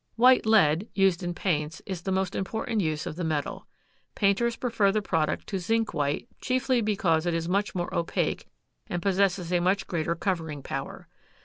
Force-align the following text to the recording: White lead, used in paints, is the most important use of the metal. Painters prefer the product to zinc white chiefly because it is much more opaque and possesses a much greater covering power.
White 0.15 0.47
lead, 0.47 0.87
used 0.95 1.21
in 1.21 1.35
paints, 1.35 1.79
is 1.85 2.01
the 2.01 2.11
most 2.11 2.33
important 2.33 2.81
use 2.81 3.05
of 3.05 3.17
the 3.17 3.23
metal. 3.23 3.67
Painters 4.15 4.55
prefer 4.55 4.91
the 4.91 4.99
product 4.99 5.45
to 5.49 5.59
zinc 5.59 5.93
white 5.93 6.27
chiefly 6.41 6.81
because 6.81 7.27
it 7.27 7.35
is 7.35 7.47
much 7.47 7.75
more 7.75 7.93
opaque 7.93 8.47
and 8.87 8.99
possesses 9.03 9.53
a 9.53 9.59
much 9.59 9.85
greater 9.85 10.15
covering 10.15 10.63
power. 10.63 11.07